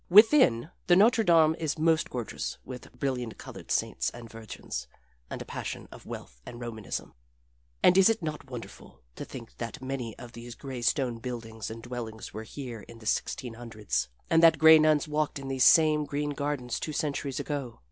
Within, 0.09 0.71
the 0.87 0.95
Notre 0.95 1.23
Dame 1.23 1.55
is 1.59 1.77
most 1.77 2.09
gorgeous 2.09 2.57
with 2.65 2.91
brilliant 2.91 3.37
colored 3.37 3.69
saints 3.69 4.09
and 4.09 4.27
Virgins 4.27 4.87
and 5.29 5.39
a 5.43 5.45
passion 5.45 5.87
of 5.91 6.07
wealth 6.07 6.41
and 6.43 6.59
Romanism. 6.59 7.13
And 7.83 7.95
is 7.95 8.09
it 8.09 8.23
not 8.23 8.49
wonderful 8.49 9.03
to 9.15 9.23
think 9.25 9.55
that 9.57 9.79
many 9.79 10.17
of 10.17 10.31
these 10.31 10.55
gray 10.55 10.81
stone 10.81 11.19
buildings 11.19 11.69
and 11.69 11.83
dwellings 11.83 12.33
were 12.33 12.41
here 12.45 12.81
in 12.87 12.97
the 12.97 13.05
sixteen 13.05 13.53
hundreds, 13.53 14.09
and 14.27 14.41
that 14.41 14.57
gray 14.57 14.79
nuns 14.79 15.07
walked 15.07 15.37
in 15.37 15.49
these 15.49 15.65
same 15.65 16.05
green 16.05 16.31
gardens 16.31 16.79
two 16.79 16.93
centuries 16.93 17.39
ago? 17.39 17.79